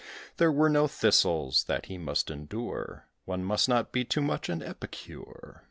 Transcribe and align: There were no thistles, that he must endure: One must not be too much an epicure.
There 0.37 0.51
were 0.51 0.67
no 0.67 0.87
thistles, 0.87 1.65
that 1.65 1.85
he 1.85 1.99
must 1.99 2.31
endure: 2.31 3.05
One 3.25 3.43
must 3.43 3.69
not 3.69 3.91
be 3.91 4.03
too 4.03 4.23
much 4.23 4.49
an 4.49 4.63
epicure. 4.63 5.59